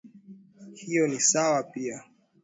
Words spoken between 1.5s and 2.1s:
pia.